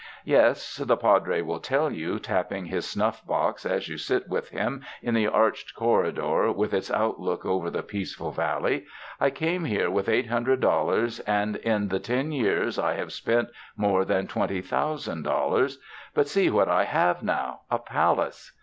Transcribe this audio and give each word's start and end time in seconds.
"Yes," 0.25 0.77
the 0.77 0.97
Padre 0.97 1.43
will 1.43 1.59
tell 1.59 1.91
you, 1.91 2.17
tapping 2.17 2.65
his 2.65 2.89
snuff 2.89 3.23
box, 3.23 3.67
as 3.67 3.87
you 3.87 3.99
sit 3.99 4.27
with 4.27 4.49
him 4.49 4.83
in 5.03 5.13
the 5.13 5.27
arched 5.27 5.75
corridor 5.75 6.51
with 6.51 6.73
its 6.73 6.89
outlook 6.89 7.45
over 7.45 7.69
the 7.69 7.83
peaceful 7.83 8.31
valley, 8.31 8.85
"I 9.19 9.29
came 9.29 9.65
here 9.65 9.91
with 9.91 10.09
eight 10.09 10.25
hundred 10.25 10.59
dollars, 10.59 11.19
and 11.19 11.57
in 11.57 11.89
the 11.89 11.99
ten 11.99 12.31
years 12.31 12.79
I 12.79 12.95
have 12.95 13.13
spent 13.13 13.49
more 13.77 14.03
than 14.03 14.25
twenty 14.25 14.61
thousand 14.63 15.21
dollars; 15.21 15.77
but 16.15 16.27
see 16.27 16.49
what 16.49 16.67
I 16.67 16.85
have 16.85 17.21
now— 17.21 17.61
a 17.69 17.77
palace! 17.77 18.53